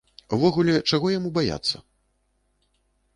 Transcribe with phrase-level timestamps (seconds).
[0.37, 1.83] Увогуле, чаго яму баяцца.